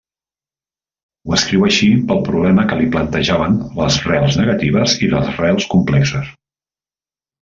Ho 1.29 1.33
escriu 1.37 1.65
així 1.67 1.89
pel 2.11 2.23
problema 2.29 2.65
que 2.71 2.77
li 2.79 2.89
plantejaven 2.95 3.59
les 3.81 3.99
rels 4.09 4.39
negatives 4.41 4.97
i 5.09 5.11
les 5.13 5.31
rels 5.37 5.69
complexes. 5.75 6.33